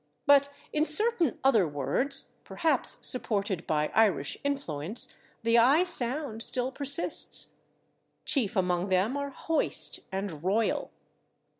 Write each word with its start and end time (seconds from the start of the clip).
But 0.25 0.49
in 0.73 0.83
certain 0.83 1.37
other 1.43 1.67
words, 1.67 2.31
perhaps 2.43 3.07
supported 3.07 3.67
by 3.67 3.89
Irish 3.93 4.35
influence, 4.43 5.13
the 5.43 5.53
/i/ 5.57 5.85
sound 5.85 6.41
still 6.41 6.71
persists. 6.71 7.53
Chief 8.25 8.55
among 8.55 8.89
them 8.89 9.15
are 9.15 9.29
/hoist/ 9.29 9.99
and 10.11 10.31
/roil 10.31 10.89